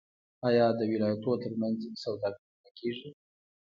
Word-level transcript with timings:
آیا 0.47 0.65
د 0.77 0.81
ولایتونو 0.91 1.39
ترمنځ 1.43 1.79
سوداګري 2.03 2.45
نه 2.63 2.69
کیږي؟ 2.77 3.09